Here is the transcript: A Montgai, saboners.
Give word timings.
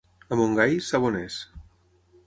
A 0.35 0.37
Montgai, 0.39 0.79
saboners. 0.87 1.39